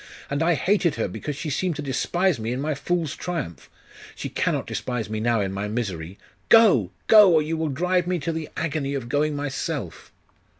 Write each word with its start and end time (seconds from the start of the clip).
And 0.31 0.41
I 0.41 0.55
hated 0.55 0.95
her, 0.95 1.07
because 1.07 1.35
she 1.35 1.51
seemed 1.51 1.75
to 1.75 1.83
despise 1.83 2.39
me 2.39 2.51
in 2.51 2.59
my 2.59 2.73
fool's 2.73 3.15
triumph! 3.15 3.69
She 4.15 4.29
cannot 4.29 4.65
despise 4.65 5.11
me 5.11 5.19
now 5.19 5.41
in 5.41 5.53
my 5.53 5.67
misery.... 5.67 6.17
Go! 6.49 6.89
Go! 7.05 7.31
or 7.35 7.43
you 7.43 7.55
will 7.55 7.69
drive 7.69 8.07
me 8.07 8.17
to 8.17 8.31
the 8.31 8.49
agony 8.57 8.95
of 8.95 9.09
going 9.09 9.35
myself. 9.35 10.11